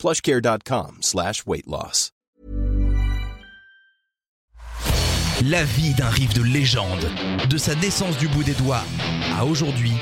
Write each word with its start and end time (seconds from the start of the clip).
plushcare.com 0.00 0.98
slash. 1.02 1.44
La 5.44 5.64
vie 5.64 5.94
d'un 5.94 6.08
riff 6.08 6.32
de 6.32 6.42
légende, 6.42 7.06
de 7.50 7.58
sa 7.58 7.74
naissance 7.74 8.16
du 8.16 8.26
bout 8.28 8.42
des 8.42 8.54
doigts 8.54 8.82
à 9.38 9.44
aujourd'hui, 9.44 9.92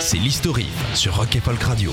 c'est 0.00 0.16
l'historique 0.16 0.66
sur 0.94 1.14
Rock 1.16 1.36
et 1.36 1.40
Folk 1.40 1.62
Radio. 1.62 1.92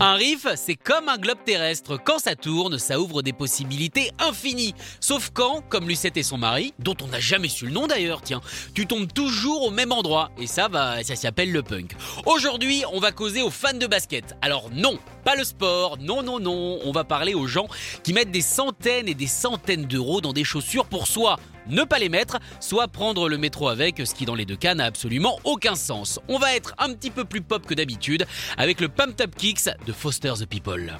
Un 0.00 0.14
riff, 0.14 0.46
c'est 0.56 0.74
comme 0.74 1.10
un 1.10 1.18
globe 1.18 1.38
terrestre. 1.44 1.98
Quand 2.02 2.18
ça 2.18 2.34
tourne, 2.34 2.78
ça 2.78 2.98
ouvre 2.98 3.20
des 3.20 3.34
possibilités 3.34 4.10
infinies. 4.18 4.74
Sauf 5.00 5.30
quand, 5.34 5.62
comme 5.68 5.86
Lucette 5.86 6.16
et 6.16 6.22
son 6.22 6.38
mari, 6.38 6.72
dont 6.78 6.96
on 7.02 7.08
n'a 7.08 7.20
jamais 7.20 7.48
su 7.48 7.66
le 7.66 7.72
nom 7.72 7.86
d'ailleurs, 7.86 8.22
tiens, 8.22 8.40
tu 8.74 8.86
tombes 8.86 9.12
toujours 9.12 9.64
au 9.64 9.70
même 9.70 9.92
endroit. 9.92 10.30
Et 10.38 10.46
ça, 10.46 10.68
va, 10.68 11.02
ça 11.04 11.14
s'appelle 11.14 11.52
le 11.52 11.62
punk. 11.62 11.94
Aujourd'hui, 12.24 12.84
on 12.90 13.00
va 13.00 13.12
causer 13.12 13.42
aux 13.42 13.50
fans 13.50 13.76
de 13.76 13.86
basket. 13.86 14.34
Alors 14.40 14.70
non, 14.72 14.98
pas 15.24 15.36
le 15.36 15.44
sport, 15.44 15.98
non, 16.00 16.22
non, 16.22 16.40
non. 16.40 16.78
On 16.84 16.92
va 16.92 17.04
parler 17.04 17.34
aux 17.34 17.46
gens 17.46 17.68
qui 18.02 18.14
mettent 18.14 18.30
des 18.30 18.40
centaines 18.40 19.08
et 19.08 19.14
des 19.14 19.26
centaines 19.26 19.84
d'euros 19.84 20.22
dans 20.22 20.32
des 20.32 20.44
chaussures 20.44 20.86
pour 20.86 21.06
soi 21.06 21.36
ne 21.66 21.84
pas 21.84 21.98
les 21.98 22.08
mettre, 22.08 22.38
soit 22.60 22.88
prendre 22.88 23.28
le 23.28 23.38
métro 23.38 23.68
avec, 23.68 24.02
ce 24.04 24.14
qui 24.14 24.24
dans 24.24 24.34
les 24.34 24.44
deux 24.44 24.56
cas 24.56 24.74
n'a 24.74 24.84
absolument 24.84 25.38
aucun 25.44 25.74
sens. 25.74 26.18
On 26.28 26.38
va 26.38 26.54
être 26.54 26.74
un 26.78 26.92
petit 26.92 27.10
peu 27.10 27.24
plus 27.24 27.41
pop 27.42 27.66
que 27.66 27.74
d'habitude 27.74 28.26
avec 28.56 28.80
le 28.80 28.88
Pump 28.88 29.20
Up 29.20 29.34
Kicks 29.36 29.68
de 29.86 29.92
Foster 29.92 30.32
the 30.38 30.46
People. 30.46 30.92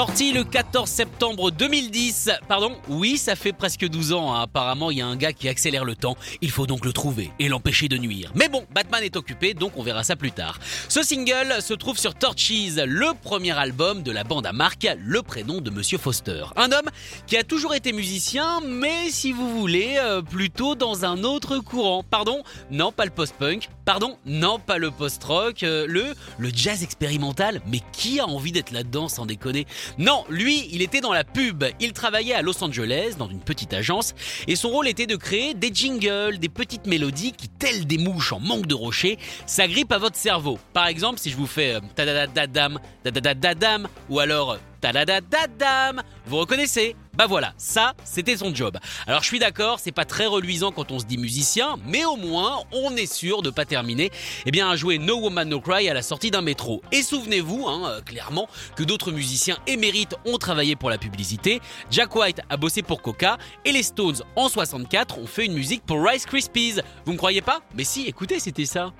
Sorti 0.00 0.32
le 0.32 0.44
14 0.44 0.88
septembre 0.88 1.50
2010. 1.50 2.30
Pardon, 2.48 2.74
oui, 2.88 3.18
ça 3.18 3.36
fait 3.36 3.52
presque 3.52 3.86
12 3.86 4.14
ans. 4.14 4.34
hein. 4.34 4.40
Apparemment, 4.44 4.90
il 4.90 4.96
y 4.96 5.02
a 5.02 5.06
un 5.06 5.14
gars 5.14 5.34
qui 5.34 5.46
accélère 5.46 5.84
le 5.84 5.94
temps. 5.94 6.16
Il 6.40 6.50
faut 6.50 6.66
donc 6.66 6.86
le 6.86 6.94
trouver 6.94 7.30
et 7.38 7.48
l'empêcher 7.48 7.86
de 7.86 7.98
nuire. 7.98 8.32
Mais 8.34 8.48
bon, 8.48 8.64
Batman 8.74 9.02
est 9.04 9.16
occupé, 9.16 9.52
donc 9.52 9.72
on 9.76 9.82
verra 9.82 10.02
ça 10.02 10.16
plus 10.16 10.32
tard. 10.32 10.58
Ce 10.88 11.02
single 11.02 11.60
se 11.60 11.74
trouve 11.74 11.98
sur 11.98 12.14
Torches, 12.14 12.50
le 12.50 13.12
premier 13.22 13.50
album 13.50 14.02
de 14.02 14.10
la 14.10 14.24
bande 14.24 14.46
à 14.46 14.54
marque, 14.54 14.88
le 15.04 15.20
prénom 15.20 15.60
de 15.60 15.68
Monsieur 15.68 15.98
Foster. 15.98 16.44
Un 16.56 16.72
homme 16.72 16.88
qui 17.26 17.36
a 17.36 17.44
toujours 17.44 17.74
été 17.74 17.92
musicien, 17.92 18.60
mais 18.66 19.10
si 19.10 19.32
vous 19.32 19.50
voulez, 19.50 19.96
euh, 19.98 20.22
plutôt 20.22 20.76
dans 20.76 21.04
un 21.04 21.24
autre 21.24 21.58
courant. 21.58 22.02
Pardon, 22.10 22.42
non, 22.70 22.90
pas 22.90 23.04
le 23.04 23.10
post-punk. 23.10 23.68
Pardon, 23.84 24.16
non, 24.24 24.58
pas 24.58 24.78
le 24.78 24.90
post-rock. 24.90 25.62
euh, 25.62 25.84
le, 25.86 26.14
le 26.38 26.48
jazz 26.54 26.82
expérimental. 26.82 27.60
Mais 27.66 27.80
qui 27.92 28.18
a 28.18 28.26
envie 28.26 28.52
d'être 28.52 28.70
là-dedans, 28.70 29.06
sans 29.06 29.26
déconner? 29.26 29.66
Non, 29.98 30.24
lui, 30.28 30.68
il 30.72 30.82
était 30.82 31.00
dans 31.00 31.12
la 31.12 31.24
pub. 31.24 31.64
Il 31.80 31.92
travaillait 31.92 32.34
à 32.34 32.42
Los 32.42 32.62
Angeles, 32.62 33.14
dans 33.18 33.28
une 33.28 33.40
petite 33.40 33.74
agence, 33.74 34.14
et 34.46 34.56
son 34.56 34.70
rôle 34.70 34.88
était 34.88 35.06
de 35.06 35.16
créer 35.16 35.54
des 35.54 35.70
jingles, 35.72 36.38
des 36.38 36.48
petites 36.48 36.86
mélodies 36.86 37.32
qui, 37.32 37.48
telles 37.48 37.86
des 37.86 37.98
mouches 37.98 38.32
en 38.32 38.40
manque 38.40 38.66
de 38.66 38.74
rocher, 38.74 39.18
s'agrippent 39.46 39.92
à 39.92 39.98
votre 39.98 40.16
cerveau. 40.16 40.58
Par 40.72 40.86
exemple, 40.86 41.18
si 41.18 41.30
je 41.30 41.36
vous 41.36 41.46
fais 41.46 41.74
euh, 41.74 41.80
tadadadadam, 41.94 42.78
tadadadadam, 43.02 43.88
ou 44.08 44.18
alors 44.20 44.52
euh, 44.52 44.58
tadadadadam, 44.80 46.02
vous 46.26 46.38
reconnaissez 46.38 46.96
Bah 47.20 47.26
voilà, 47.26 47.52
ça, 47.58 47.92
c'était 48.02 48.38
son 48.38 48.54
job. 48.54 48.78
Alors 49.06 49.20
je 49.20 49.26
suis 49.26 49.38
d'accord, 49.38 49.78
c'est 49.78 49.92
pas 49.92 50.06
très 50.06 50.24
reluisant 50.24 50.72
quand 50.72 50.90
on 50.90 50.98
se 50.98 51.04
dit 51.04 51.18
musicien, 51.18 51.76
mais 51.84 52.02
au 52.06 52.16
moins, 52.16 52.60
on 52.72 52.96
est 52.96 53.12
sûr 53.12 53.42
de 53.42 53.50
pas 53.50 53.66
terminer 53.66 54.10
eh 54.46 54.50
bien, 54.50 54.70
à 54.70 54.76
jouer 54.76 54.96
No 54.96 55.18
Woman 55.18 55.46
No 55.46 55.60
Cry 55.60 55.90
à 55.90 55.92
la 55.92 56.00
sortie 56.00 56.30
d'un 56.30 56.40
métro. 56.40 56.80
Et 56.92 57.02
souvenez-vous, 57.02 57.68
hein, 57.68 57.90
euh, 57.90 58.00
clairement, 58.00 58.48
que 58.74 58.84
d'autres 58.84 59.12
musiciens 59.12 59.58
émérites 59.66 60.14
ont 60.24 60.38
travaillé 60.38 60.76
pour 60.76 60.88
la 60.88 60.96
publicité. 60.96 61.60
Jack 61.90 62.16
White 62.16 62.40
a 62.48 62.56
bossé 62.56 62.80
pour 62.80 63.02
Coca 63.02 63.36
et 63.66 63.72
les 63.72 63.82
Stones 63.82 64.22
en 64.34 64.48
64 64.48 65.18
ont 65.18 65.26
fait 65.26 65.44
une 65.44 65.52
musique 65.52 65.84
pour 65.84 66.02
Rice 66.02 66.24
Krispies. 66.24 66.80
Vous 67.04 67.12
me 67.12 67.18
croyez 67.18 67.42
pas? 67.42 67.60
Mais 67.74 67.84
si, 67.84 68.06
écoutez, 68.06 68.40
c'était 68.40 68.64
ça. 68.64 68.94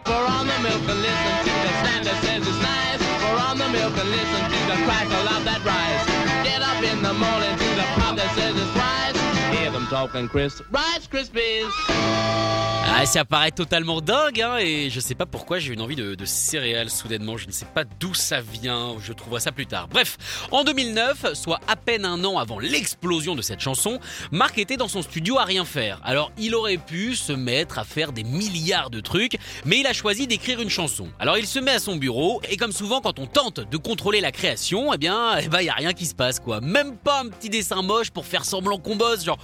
Rice 10.08 11.08
Krispies. 11.08 11.66
Ah, 12.92 13.06
ça 13.06 13.24
paraît 13.24 13.52
totalement 13.52 14.00
dingue, 14.00 14.42
hein, 14.42 14.58
et 14.58 14.90
je 14.90 15.00
sais 15.00 15.14
pas 15.14 15.24
pourquoi 15.24 15.58
j'ai 15.58 15.72
une 15.72 15.80
envie 15.80 15.96
de, 15.96 16.16
céréales 16.24 16.90
soudainement. 16.90 17.36
Je 17.36 17.46
ne 17.46 17.52
sais 17.52 17.64
pas 17.64 17.84
d'où 17.84 18.14
ça 18.14 18.40
vient, 18.40 18.96
je 19.00 19.12
trouverai 19.12 19.40
ça 19.40 19.52
plus 19.52 19.66
tard. 19.66 19.88
Bref, 19.88 20.18
en 20.50 20.64
2009, 20.64 21.34
soit 21.34 21.60
à 21.68 21.76
peine 21.76 22.04
un 22.04 22.22
an 22.24 22.36
avant 22.36 22.58
l'explosion 22.58 23.34
de 23.34 23.42
cette 23.42 23.60
chanson, 23.60 24.00
Marc 24.32 24.58
était 24.58 24.76
dans 24.76 24.88
son 24.88 25.02
studio 25.02 25.38
à 25.38 25.44
rien 25.44 25.64
faire. 25.64 26.00
Alors, 26.04 26.32
il 26.36 26.54
aurait 26.54 26.78
pu 26.78 27.14
se 27.14 27.32
mettre 27.32 27.78
à 27.78 27.84
faire 27.84 28.12
des 28.12 28.24
milliards 28.24 28.90
de 28.90 29.00
trucs, 29.00 29.38
mais 29.64 29.78
il 29.78 29.86
a 29.86 29.92
choisi 29.92 30.26
d'écrire 30.26 30.60
une 30.60 30.68
chanson. 30.68 31.08
Alors, 31.20 31.38
il 31.38 31.46
se 31.46 31.58
met 31.58 31.72
à 31.72 31.78
son 31.78 31.96
bureau, 31.96 32.42
et 32.50 32.56
comme 32.56 32.72
souvent 32.72 33.00
quand 33.00 33.18
on 33.18 33.26
tente 33.26 33.60
de 33.60 33.76
contrôler 33.76 34.20
la 34.20 34.32
création, 34.32 34.92
eh 34.92 34.98
bien, 34.98 35.38
eh 35.38 35.48
ben, 35.48 35.62
y 35.62 35.70
a 35.70 35.74
rien 35.74 35.92
qui 35.92 36.06
se 36.06 36.14
passe, 36.14 36.40
quoi. 36.40 36.60
Même 36.60 36.96
pas 36.96 37.20
un 37.20 37.28
petit 37.28 37.48
dessin 37.48 37.82
moche 37.82 38.10
pour 38.10 38.26
faire 38.26 38.44
semblant 38.44 38.78
qu'on 38.78 38.96
bosse, 38.96 39.24
genre, 39.24 39.38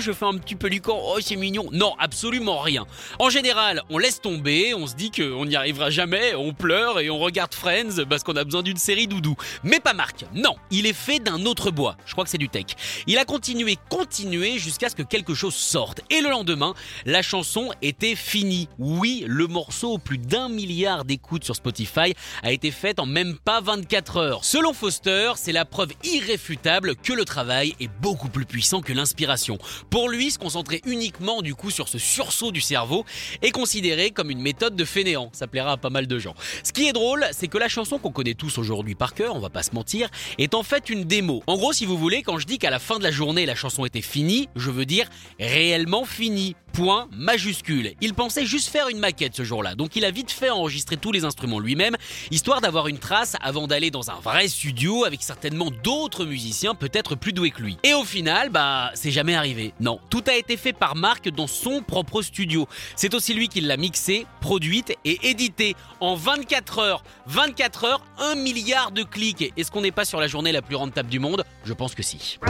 je 0.00 0.12
fais 0.12 0.24
un 0.24 0.36
petit 0.38 0.54
pélican, 0.54 0.98
oh, 1.02 1.18
c'est 1.20 1.36
mignon. 1.36 1.68
Non, 1.72 1.94
absolument 1.98 2.58
rien. 2.58 2.86
En 3.18 3.30
général, 3.30 3.82
on 3.90 3.98
laisse 3.98 4.20
tomber, 4.20 4.74
on 4.74 4.86
se 4.86 4.94
dit 4.94 5.10
qu'on 5.10 5.44
n'y 5.44 5.56
arrivera 5.56 5.90
jamais, 5.90 6.34
on 6.34 6.52
pleure 6.52 7.00
et 7.00 7.10
on 7.10 7.18
regarde 7.18 7.54
Friends 7.54 8.04
parce 8.08 8.22
qu'on 8.22 8.36
a 8.36 8.44
besoin 8.44 8.62
d'une 8.62 8.76
série 8.76 9.06
doudou. 9.06 9.36
Mais 9.62 9.80
pas 9.80 9.92
Marc, 9.92 10.24
non, 10.34 10.56
il 10.70 10.86
est 10.86 10.94
fait 10.94 11.18
d'un 11.18 11.44
autre 11.46 11.70
bois, 11.70 11.96
je 12.06 12.12
crois 12.12 12.24
que 12.24 12.30
c'est 12.30 12.38
du 12.38 12.48
tech. 12.48 12.66
Il 13.06 13.18
a 13.18 13.24
continué, 13.24 13.78
continué 13.88 14.58
jusqu'à 14.58 14.88
ce 14.88 14.94
que 14.94 15.02
quelque 15.02 15.34
chose 15.34 15.54
sorte. 15.54 16.00
Et 16.10 16.20
le 16.20 16.30
lendemain, 16.30 16.74
la 17.04 17.22
chanson 17.22 17.70
était 17.82 18.14
finie. 18.14 18.68
Oui, 18.78 19.24
le 19.26 19.46
morceau 19.46 19.92
au 19.92 19.98
plus 19.98 20.18
d'un 20.18 20.48
milliard 20.48 21.04
d'écoutes 21.04 21.44
sur 21.44 21.56
Spotify 21.56 22.14
a 22.42 22.52
été 22.52 22.70
fait 22.70 22.98
en 22.98 23.06
même 23.06 23.36
pas 23.38 23.60
24 23.60 24.16
heures. 24.16 24.44
Selon 24.44 24.72
Foster, 24.72 25.32
c'est 25.36 25.52
la 25.52 25.64
preuve 25.64 25.92
irréfutable 26.04 26.96
que 26.96 27.12
le 27.12 27.24
travail 27.24 27.74
est 27.80 27.90
beaucoup 28.00 28.28
plus 28.28 28.46
puissant 28.46 28.80
que 28.80 28.92
l'inspiration. 28.92 29.58
Pour 29.90 30.08
lui, 30.08 30.30
se 30.30 30.38
concentrer 30.38 30.80
uniquement 30.86 31.42
du 31.42 31.54
coup 31.54 31.70
sur 31.70 31.88
ce 31.88 31.98
sursaut 31.98 32.52
du 32.52 32.60
cerveau 32.60 33.04
est 33.42 33.50
considéré 33.50 34.10
comme 34.10 34.30
une 34.30 34.40
méthode 34.40 34.76
de 34.76 34.84
fainéant. 34.84 35.30
Ça 35.32 35.46
plaira 35.46 35.72
à 35.72 35.76
pas 35.76 35.90
mal 35.90 36.06
de 36.06 36.18
gens. 36.18 36.34
Ce 36.62 36.72
qui 36.72 36.88
est 36.88 36.92
drôle, 36.92 37.24
c'est 37.32 37.48
que 37.48 37.58
la 37.58 37.68
chanson 37.68 37.98
qu'on 37.98 38.12
connaît 38.12 38.34
tous 38.34 38.58
aujourd'hui 38.58 38.94
par 38.94 39.14
cœur, 39.14 39.34
on 39.34 39.40
va 39.40 39.50
pas 39.50 39.62
se 39.62 39.74
mentir, 39.74 40.08
est 40.38 40.54
en 40.54 40.62
fait 40.62 40.90
une 40.90 41.04
démo. 41.04 41.42
En 41.46 41.56
gros, 41.56 41.72
si 41.72 41.86
vous 41.86 41.96
voulez, 41.96 42.22
quand 42.22 42.38
je 42.38 42.46
dis 42.46 42.58
qu'à 42.58 42.70
la 42.70 42.78
fin 42.78 42.98
de 42.98 43.02
la 43.02 43.10
journée 43.10 43.46
la 43.46 43.54
chanson 43.54 43.84
était 43.84 44.00
finie, 44.00 44.48
je 44.56 44.70
veux 44.70 44.86
dire 44.86 45.08
réellement 45.38 46.04
finie. 46.04 46.56
Point 46.74 47.06
majuscule. 47.12 47.92
Il 48.00 48.14
pensait 48.14 48.44
juste 48.44 48.68
faire 48.68 48.88
une 48.88 48.98
maquette 48.98 49.36
ce 49.36 49.44
jour-là, 49.44 49.76
donc 49.76 49.94
il 49.94 50.04
a 50.04 50.10
vite 50.10 50.32
fait 50.32 50.50
enregistrer 50.50 50.96
tous 50.96 51.12
les 51.12 51.24
instruments 51.24 51.60
lui-même, 51.60 51.96
histoire 52.32 52.60
d'avoir 52.60 52.88
une 52.88 52.98
trace 52.98 53.36
avant 53.40 53.68
d'aller 53.68 53.92
dans 53.92 54.10
un 54.10 54.18
vrai 54.20 54.48
studio 54.48 55.04
avec 55.04 55.22
certainement 55.22 55.70
d'autres 55.84 56.24
musiciens 56.24 56.74
peut-être 56.74 57.14
plus 57.14 57.32
doués 57.32 57.52
que 57.52 57.62
lui. 57.62 57.78
Et 57.84 57.94
au 57.94 58.02
final, 58.02 58.50
bah, 58.50 58.90
c'est 58.94 59.12
jamais 59.12 59.36
arrivé. 59.36 59.72
Non, 59.78 60.00
tout 60.10 60.24
a 60.26 60.34
été 60.34 60.56
fait 60.56 60.72
par 60.72 60.96
Marc 60.96 61.28
dans 61.28 61.46
son 61.46 61.80
propre 61.80 62.22
studio. 62.22 62.66
C'est 62.96 63.14
aussi 63.14 63.34
lui 63.34 63.46
qui 63.46 63.60
l'a 63.60 63.76
mixé, 63.76 64.26
produite 64.40 64.96
et 65.04 65.30
édité 65.30 65.76
en 66.00 66.16
24 66.16 66.78
heures. 66.80 67.04
24 67.26 67.84
heures, 67.84 68.04
1 68.18 68.34
milliard 68.34 68.90
de 68.90 69.04
clics. 69.04 69.52
Est-ce 69.56 69.70
qu'on 69.70 69.82
n'est 69.82 69.92
pas 69.92 70.04
sur 70.04 70.18
la 70.18 70.26
journée 70.26 70.50
la 70.50 70.60
plus 70.60 70.74
rentable 70.74 71.08
du 71.08 71.20
monde? 71.20 71.44
Je 71.64 71.72
pense 71.72 71.94
que 71.94 72.02
si. 72.02 72.40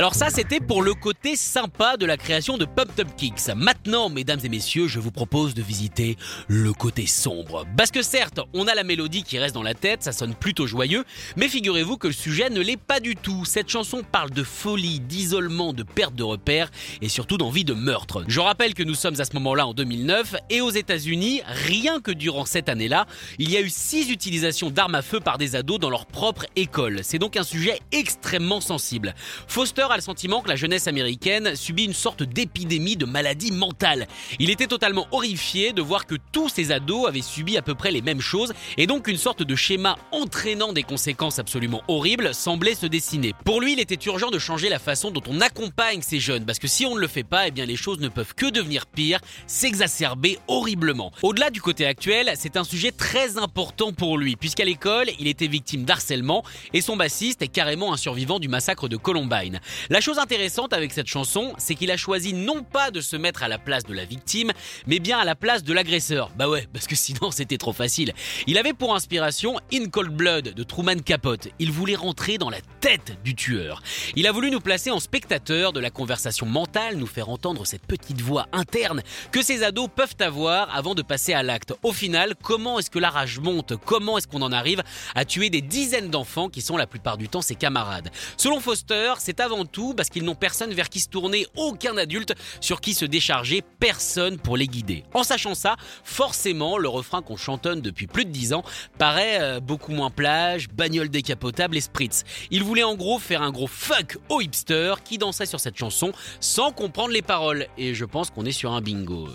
Alors 0.00 0.14
ça, 0.14 0.30
c'était 0.30 0.60
pour 0.60 0.82
le 0.82 0.94
côté 0.94 1.36
sympa 1.36 1.98
de 1.98 2.06
la 2.06 2.16
création 2.16 2.56
de 2.56 2.64
Pump 2.64 2.98
Up 2.98 3.08
Kicks. 3.18 3.54
Maintenant, 3.54 4.08
mesdames 4.08 4.40
et 4.42 4.48
messieurs, 4.48 4.88
je 4.88 4.98
vous 4.98 5.10
propose 5.10 5.52
de 5.52 5.60
visiter 5.60 6.16
le 6.48 6.72
côté 6.72 7.04
sombre. 7.04 7.66
Parce 7.76 7.90
que 7.90 8.00
certes, 8.00 8.40
on 8.54 8.66
a 8.66 8.74
la 8.74 8.82
mélodie 8.82 9.24
qui 9.24 9.38
reste 9.38 9.54
dans 9.54 9.62
la 9.62 9.74
tête, 9.74 10.02
ça 10.02 10.12
sonne 10.12 10.34
plutôt 10.34 10.66
joyeux, 10.66 11.04
mais 11.36 11.48
figurez-vous 11.48 11.98
que 11.98 12.06
le 12.06 12.14
sujet 12.14 12.48
ne 12.48 12.62
l'est 12.62 12.78
pas 12.78 12.98
du 12.98 13.14
tout. 13.14 13.44
Cette 13.44 13.68
chanson 13.68 14.02
parle 14.02 14.30
de 14.30 14.42
folie, 14.42 15.00
d'isolement, 15.00 15.74
de 15.74 15.82
perte 15.82 16.14
de 16.14 16.22
repères 16.22 16.70
et 17.02 17.10
surtout 17.10 17.36
d'envie 17.36 17.66
de 17.66 17.74
meurtre. 17.74 18.24
Je 18.26 18.40
rappelle 18.40 18.72
que 18.72 18.82
nous 18.82 18.94
sommes 18.94 19.20
à 19.20 19.26
ce 19.26 19.34
moment-là 19.34 19.66
en 19.66 19.74
2009 19.74 20.34
et 20.48 20.62
aux 20.62 20.70
États-Unis, 20.70 21.42
rien 21.46 22.00
que 22.00 22.10
durant 22.10 22.46
cette 22.46 22.70
année-là, 22.70 23.04
il 23.38 23.50
y 23.50 23.58
a 23.58 23.60
eu 23.60 23.68
six 23.68 24.10
utilisations 24.10 24.70
d'armes 24.70 24.94
à 24.94 25.02
feu 25.02 25.20
par 25.20 25.36
des 25.36 25.56
ados 25.56 25.78
dans 25.78 25.90
leur 25.90 26.06
propre 26.06 26.46
école. 26.56 27.00
C'est 27.02 27.18
donc 27.18 27.36
un 27.36 27.44
sujet 27.44 27.80
extrêmement 27.92 28.62
sensible. 28.62 29.14
Foster 29.46 29.88
a 29.90 29.96
le 29.96 30.02
sentiment 30.02 30.40
que 30.40 30.48
la 30.48 30.56
jeunesse 30.56 30.86
américaine 30.86 31.56
subit 31.56 31.84
une 31.84 31.92
sorte 31.92 32.22
d'épidémie 32.22 32.96
de 32.96 33.06
maladie 33.06 33.52
mentale. 33.52 34.06
Il 34.38 34.50
était 34.50 34.66
totalement 34.66 35.06
horrifié 35.10 35.72
de 35.72 35.82
voir 35.82 36.06
que 36.06 36.14
tous 36.32 36.48
ces 36.48 36.70
ados 36.72 37.08
avaient 37.08 37.22
subi 37.22 37.56
à 37.56 37.62
peu 37.62 37.74
près 37.74 37.90
les 37.90 38.02
mêmes 38.02 38.20
choses 38.20 38.52
et 38.76 38.86
donc 38.86 39.08
une 39.08 39.16
sorte 39.16 39.42
de 39.42 39.56
schéma 39.56 39.96
entraînant 40.12 40.72
des 40.72 40.82
conséquences 40.82 41.38
absolument 41.38 41.82
horribles 41.88 42.34
semblait 42.34 42.74
se 42.74 42.86
dessiner. 42.86 43.34
Pour 43.44 43.60
lui, 43.60 43.72
il 43.72 43.80
était 43.80 43.98
urgent 44.06 44.30
de 44.30 44.38
changer 44.38 44.68
la 44.68 44.78
façon 44.78 45.10
dont 45.10 45.22
on 45.28 45.40
accompagne 45.40 46.02
ces 46.02 46.20
jeunes 46.20 46.44
parce 46.44 46.58
que 46.58 46.68
si 46.68 46.86
on 46.86 46.94
ne 46.94 47.00
le 47.00 47.08
fait 47.08 47.24
pas, 47.24 47.48
eh 47.48 47.50
bien 47.50 47.66
les 47.66 47.76
choses 47.76 48.00
ne 48.00 48.08
peuvent 48.08 48.34
que 48.34 48.50
devenir 48.50 48.86
pires, 48.86 49.20
s'exacerber 49.46 50.38
horriblement. 50.48 51.12
Au-delà 51.22 51.50
du 51.50 51.60
côté 51.60 51.86
actuel, 51.86 52.32
c'est 52.36 52.56
un 52.56 52.64
sujet 52.64 52.92
très 52.92 53.38
important 53.38 53.92
pour 53.92 54.18
lui 54.18 54.36
puisqu'à 54.36 54.64
l'école, 54.64 55.08
il 55.18 55.26
était 55.26 55.48
victime 55.48 55.84
d'harcèlement 55.84 56.44
et 56.72 56.80
son 56.80 56.96
bassiste 56.96 57.42
est 57.42 57.48
carrément 57.48 57.92
un 57.92 57.96
survivant 57.96 58.38
du 58.38 58.48
massacre 58.48 58.88
de 58.88 58.96
Columbine. 58.96 59.60
La 59.88 60.00
chose 60.00 60.18
intéressante 60.18 60.72
avec 60.72 60.92
cette 60.92 61.06
chanson, 61.06 61.54
c'est 61.58 61.74
qu'il 61.74 61.90
a 61.90 61.96
choisi 61.96 62.34
non 62.34 62.62
pas 62.62 62.90
de 62.90 63.00
se 63.00 63.16
mettre 63.16 63.42
à 63.42 63.48
la 63.48 63.58
place 63.58 63.84
de 63.84 63.94
la 63.94 64.04
victime, 64.04 64.52
mais 64.86 64.98
bien 64.98 65.18
à 65.18 65.24
la 65.24 65.34
place 65.34 65.64
de 65.64 65.72
l'agresseur. 65.72 66.30
Bah 66.36 66.48
ouais, 66.48 66.68
parce 66.72 66.86
que 66.86 66.96
sinon 66.96 67.30
c'était 67.30 67.58
trop 67.58 67.72
facile. 67.72 68.12
Il 68.46 68.58
avait 68.58 68.72
pour 68.72 68.94
inspiration 68.94 69.56
In 69.72 69.88
Cold 69.88 70.12
Blood 70.12 70.54
de 70.54 70.62
Truman 70.62 71.00
Capote. 71.04 71.48
Il 71.58 71.72
voulait 71.72 71.94
rentrer 71.94 72.38
dans 72.38 72.50
la 72.50 72.60
tête 72.80 73.16
du 73.24 73.34
tueur. 73.34 73.82
Il 74.16 74.26
a 74.26 74.32
voulu 74.32 74.50
nous 74.50 74.60
placer 74.60 74.90
en 74.90 75.00
spectateur 75.00 75.72
de 75.72 75.80
la 75.80 75.90
conversation 75.90 76.46
mentale, 76.46 76.96
nous 76.96 77.06
faire 77.06 77.28
entendre 77.28 77.66
cette 77.66 77.86
petite 77.86 78.20
voix 78.20 78.46
interne 78.52 79.02
que 79.32 79.42
ces 79.42 79.62
ados 79.62 79.88
peuvent 79.94 80.16
avoir 80.20 80.74
avant 80.74 80.94
de 80.94 81.02
passer 81.02 81.32
à 81.32 81.42
l'acte. 81.42 81.74
Au 81.82 81.92
final, 81.92 82.34
comment 82.42 82.78
est-ce 82.78 82.90
que 82.90 82.98
la 82.98 83.10
rage 83.10 83.38
monte? 83.38 83.74
Comment 83.84 84.18
est-ce 84.18 84.26
qu'on 84.26 84.42
en 84.42 84.52
arrive 84.52 84.82
à 85.14 85.24
tuer 85.24 85.50
des 85.50 85.60
dizaines 85.60 86.10
d'enfants 86.10 86.48
qui 86.48 86.60
sont 86.60 86.76
la 86.76 86.86
plupart 86.86 87.16
du 87.16 87.28
temps 87.28 87.42
ses 87.42 87.54
camarades? 87.54 88.10
Selon 88.36 88.60
Foster, 88.60 89.14
c'est 89.18 89.40
avant 89.40 89.59
tout 89.64 89.94
parce 89.94 90.08
qu'ils 90.08 90.24
n'ont 90.24 90.34
personne 90.34 90.72
vers 90.72 90.88
qui 90.88 91.00
se 91.00 91.08
tourner, 91.08 91.46
aucun 91.56 91.96
adulte 91.96 92.34
sur 92.60 92.80
qui 92.80 92.94
se 92.94 93.04
décharger, 93.04 93.62
personne 93.78 94.38
pour 94.38 94.56
les 94.56 94.66
guider. 94.66 95.04
En 95.14 95.22
sachant 95.22 95.54
ça, 95.54 95.76
forcément, 96.04 96.78
le 96.78 96.88
refrain 96.88 97.22
qu'on 97.22 97.36
chantonne 97.36 97.80
depuis 97.80 98.06
plus 98.06 98.24
de 98.24 98.30
10 98.30 98.54
ans 98.54 98.64
paraît 98.98 99.38
euh, 99.40 99.60
beaucoup 99.60 99.92
moins 99.92 100.10
plage, 100.10 100.68
bagnole 100.68 101.08
décapotable 101.08 101.76
et 101.76 101.80
spritz. 101.80 102.24
Il 102.50 102.64
voulait 102.64 102.82
en 102.82 102.94
gros 102.94 103.18
faire 103.18 103.42
un 103.42 103.50
gros 103.50 103.66
fuck 103.66 104.18
aux 104.28 104.40
hipsters 104.40 105.02
qui 105.02 105.18
dansaient 105.18 105.46
sur 105.46 105.60
cette 105.60 105.76
chanson 105.76 106.12
sans 106.40 106.72
comprendre 106.72 107.10
les 107.10 107.22
paroles. 107.22 107.66
Et 107.78 107.94
je 107.94 108.04
pense 108.04 108.30
qu'on 108.30 108.44
est 108.44 108.52
sur 108.52 108.72
un 108.72 108.80
bingo. 108.80 109.28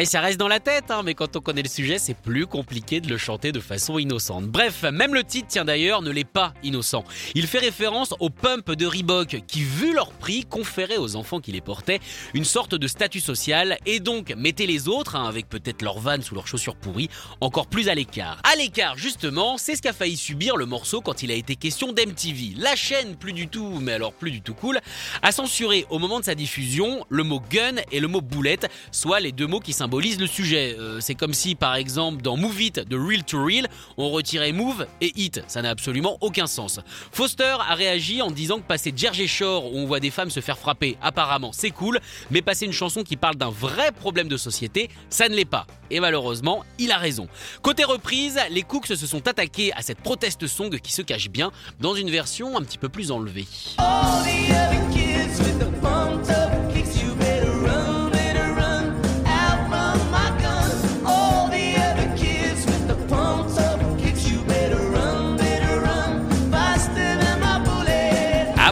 Et 0.00 0.06
ça 0.06 0.22
reste 0.22 0.40
dans 0.40 0.48
la 0.48 0.60
tête, 0.60 0.90
hein, 0.90 1.02
mais 1.04 1.12
quand 1.12 1.36
on 1.36 1.40
connaît 1.40 1.60
le 1.60 1.68
sujet, 1.68 1.98
c'est 1.98 2.14
plus 2.14 2.46
compliqué 2.46 3.02
de 3.02 3.08
le 3.10 3.18
chanter 3.18 3.52
de 3.52 3.60
façon 3.60 3.98
innocente. 3.98 4.46
Bref, 4.46 4.84
même 4.84 5.12
le 5.12 5.24
titre, 5.24 5.48
tiens 5.50 5.66
d'ailleurs, 5.66 6.00
ne 6.00 6.10
l'est 6.10 6.24
pas 6.24 6.54
innocent. 6.62 7.04
Il 7.34 7.46
fait 7.46 7.58
référence 7.58 8.14
aux 8.18 8.30
pumps 8.30 8.74
de 8.74 8.86
Reebok, 8.86 9.42
qui, 9.46 9.62
vu 9.62 9.92
leur 9.92 10.12
prix, 10.12 10.46
conféraient 10.46 10.96
aux 10.96 11.16
enfants 11.16 11.40
qui 11.40 11.52
les 11.52 11.60
portaient 11.60 12.00
une 12.32 12.46
sorte 12.46 12.74
de 12.74 12.88
statut 12.88 13.20
social, 13.20 13.76
et 13.84 14.00
donc 14.00 14.34
mettaient 14.38 14.64
les 14.64 14.88
autres, 14.88 15.16
hein, 15.16 15.28
avec 15.28 15.50
peut-être 15.50 15.82
leurs 15.82 15.98
vannes 15.98 16.22
ou 16.32 16.34
leurs 16.34 16.46
chaussures 16.46 16.76
pourries, 16.76 17.10
encore 17.42 17.66
plus 17.66 17.90
à 17.90 17.94
l'écart. 17.94 18.40
À 18.50 18.56
l'écart, 18.56 18.96
justement, 18.96 19.58
c'est 19.58 19.76
ce 19.76 19.82
qu'a 19.82 19.92
failli 19.92 20.16
subir 20.16 20.56
le 20.56 20.64
morceau 20.64 21.02
quand 21.02 21.22
il 21.22 21.30
a 21.30 21.34
été 21.34 21.56
question 21.56 21.92
d'MTV. 21.92 22.54
La 22.56 22.74
chaîne, 22.74 23.16
plus 23.16 23.34
du 23.34 23.48
tout, 23.48 23.80
mais 23.82 23.92
alors 23.92 24.14
plus 24.14 24.30
du 24.30 24.40
tout 24.40 24.54
cool, 24.54 24.80
a 25.20 25.30
censuré 25.30 25.84
au 25.90 25.98
moment 25.98 26.20
de 26.20 26.24
sa 26.24 26.34
diffusion 26.34 27.04
le 27.10 27.22
mot 27.22 27.42
gun 27.50 27.74
et 27.92 28.00
le 28.00 28.08
mot 28.08 28.22
boulette, 28.22 28.66
soit 28.92 29.20
les 29.20 29.32
deux 29.32 29.46
mots 29.46 29.60
qui 29.60 29.74
symbolisent 29.74 29.89
le 29.98 30.26
sujet. 30.26 30.76
Euh, 30.78 31.00
c'est 31.00 31.14
comme 31.14 31.34
si, 31.34 31.54
par 31.54 31.74
exemple, 31.74 32.22
dans 32.22 32.36
Move 32.36 32.62
It 32.62 32.88
de 32.88 32.96
Real 32.96 33.24
to 33.24 33.44
Real, 33.44 33.68
on 33.96 34.10
retirait 34.10 34.52
Move 34.52 34.86
et 35.00 35.12
It. 35.16 35.42
Ça 35.48 35.62
n'a 35.62 35.70
absolument 35.70 36.16
aucun 36.20 36.46
sens. 36.46 36.80
Foster 37.12 37.56
a 37.68 37.74
réagi 37.74 38.22
en 38.22 38.30
disant 38.30 38.58
que 38.58 38.66
passer 38.66 38.92
Jersey 38.94 39.26
Shore 39.26 39.72
où 39.72 39.78
on 39.78 39.86
voit 39.86 40.00
des 40.00 40.10
femmes 40.10 40.30
se 40.30 40.40
faire 40.40 40.58
frapper, 40.58 40.96
apparemment 41.02 41.50
c'est 41.52 41.70
cool, 41.70 42.00
mais 42.30 42.42
passer 42.42 42.66
une 42.66 42.72
chanson 42.72 43.02
qui 43.02 43.16
parle 43.16 43.36
d'un 43.36 43.50
vrai 43.50 43.92
problème 43.92 44.28
de 44.28 44.36
société, 44.36 44.90
ça 45.08 45.28
ne 45.28 45.34
l'est 45.34 45.44
pas. 45.44 45.66
Et 45.90 46.00
malheureusement, 46.00 46.64
il 46.78 46.92
a 46.92 46.98
raison. 46.98 47.28
Côté 47.62 47.84
reprise, 47.84 48.38
les 48.50 48.62
Cooks 48.62 48.86
se 48.86 49.06
sont 49.06 49.26
attaqués 49.26 49.72
à 49.72 49.82
cette 49.82 50.00
protest 50.00 50.46
song 50.46 50.70
qui 50.80 50.92
se 50.92 51.02
cache 51.02 51.28
bien 51.28 51.50
dans 51.80 51.94
une 51.94 52.10
version 52.10 52.56
un 52.56 52.62
petit 52.62 52.78
peu 52.78 52.88
plus 52.88 53.10
enlevée. 53.10 53.46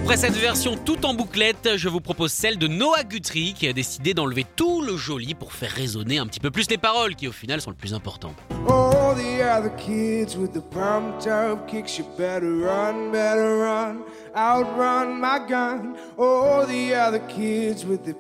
Après 0.09 0.17
cette 0.17 0.39
version 0.39 0.75
tout 0.75 1.05
en 1.05 1.13
bouclette, 1.13 1.77
je 1.77 1.87
vous 1.87 2.01
propose 2.01 2.33
celle 2.33 2.57
de 2.57 2.67
Noah 2.67 3.05
Guthrie 3.05 3.53
qui 3.53 3.69
a 3.69 3.75
décidé 3.75 4.15
d'enlever 4.15 4.47
tout 4.57 4.81
le 4.81 4.97
joli 4.97 5.35
pour 5.35 5.53
faire 5.53 5.71
résonner 5.71 6.17
un 6.17 6.27
petit 6.27 6.41
peu 6.41 6.51
plus 6.51 6.71
les 6.71 6.79
paroles 6.79 7.15
qui 7.15 7.29
au 7.29 7.33
final 7.33 7.61
sont 7.61 7.69
le 7.69 7.77
plus 7.77 7.93
important. 7.93 8.33
All 8.71 9.15
the 9.15 9.43
other 9.43 9.69
kids 9.77 10.35
with 10.35 10.55
the 10.55 10.63
pumped 10.63 11.27
up 11.27 11.69
kicks, 11.69 11.99
you 11.99 12.07
better 12.17 12.57
run, 12.57 13.13
better 13.13 13.59
run, 13.59 13.99
outrun 14.35 15.21
my 15.21 15.41
gun. 15.47 15.95
All 16.17 16.65
the 16.67 16.95
other 16.95 17.21
kids 17.29 17.85
with 17.85 18.03
the 18.03 18.15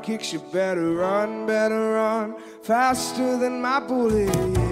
kicks, 0.00 0.32
you 0.32 0.40
better 0.52 0.94
run, 0.94 1.44
better 1.44 1.94
run, 1.94 2.36
faster 2.62 3.36
than 3.36 3.60
my. 3.60 4.63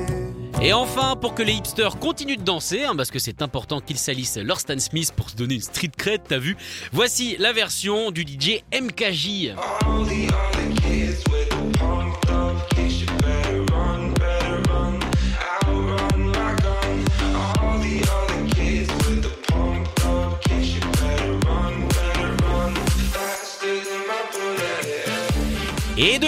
Et 0.64 0.72
enfin, 0.72 1.16
pour 1.16 1.34
que 1.34 1.42
les 1.42 1.54
hipsters 1.54 1.98
continuent 1.98 2.36
de 2.36 2.44
danser, 2.44 2.84
hein, 2.84 2.94
parce 2.96 3.10
que 3.10 3.18
c'est 3.18 3.42
important 3.42 3.80
qu'ils 3.80 3.98
salissent 3.98 4.36
leur 4.36 4.60
Stan 4.60 4.78
Smith 4.78 5.12
pour 5.16 5.28
se 5.28 5.34
donner 5.34 5.54
une 5.56 5.60
street 5.60 5.90
cred, 5.96 6.20
t'as 6.28 6.38
vu? 6.38 6.56
Voici 6.92 7.34
la 7.40 7.52
version 7.52 8.12
du 8.12 8.22
DJ 8.22 8.62
MKJ. 8.72 9.56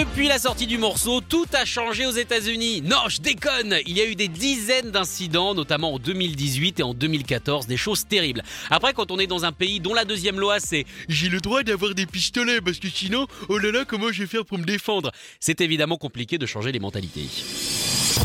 Depuis 0.09 0.27
la 0.27 0.39
sortie 0.39 0.67
du 0.67 0.77
morceau, 0.77 1.21
tout 1.21 1.45
a 1.53 1.65
changé 1.65 2.05
aux 2.05 2.11
États-Unis. 2.11 2.81
Non, 2.81 3.09
je 3.09 3.19
déconne 3.21 3.75
Il 3.85 3.97
y 3.97 4.01
a 4.01 4.05
eu 4.05 4.15
des 4.15 4.27
dizaines 4.27 4.91
d'incidents, 4.91 5.53
notamment 5.53 5.93
en 5.93 5.99
2018 5.99 6.79
et 6.79 6.83
en 6.83 6.93
2014, 6.93 7.67
des 7.67 7.77
choses 7.77 8.05
terribles. 8.07 8.41
Après, 8.69 8.93
quand 8.93 9.11
on 9.11 9.19
est 9.19 9.27
dans 9.27 9.45
un 9.45 9.51
pays 9.51 9.79
dont 9.79 9.93
la 9.93 10.05
deuxième 10.05 10.39
loi 10.39 10.59
c'est 10.59 10.85
j'ai 11.09 11.29
le 11.29 11.39
droit 11.41 11.63
d'avoir 11.63 11.93
des 11.93 12.05
pistolets 12.05 12.61
parce 12.61 12.79
que 12.79 12.87
sinon, 12.87 13.27
oh 13.49 13.57
là 13.57 13.71
là, 13.71 13.85
comment 13.85 14.11
je 14.11 14.21
vais 14.21 14.27
faire 14.27 14.45
pour 14.45 14.57
me 14.57 14.63
défendre? 14.63 15.11
C'est 15.39 15.61
évidemment 15.61 15.97
compliqué 15.97 16.37
de 16.37 16.45
changer 16.45 16.71
les 16.71 16.79
mentalités. 16.79 17.27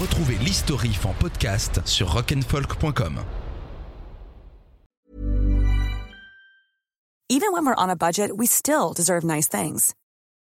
Retrouvez 0.01 0.37
l'historif 0.45 1.07
en 1.07 1.13
podcast 1.15 1.81
sur 1.85 2.13
rock'n'folk.com. 2.13 3.21
Even 7.29 7.53
when 7.53 7.65
we're 7.65 7.77
on 7.77 7.91
a 7.91 7.97
budget, 7.97 8.37
we 8.37 8.47
still 8.47 8.93
deserve 8.93 9.23
nice 9.23 9.47
things. 9.47 9.95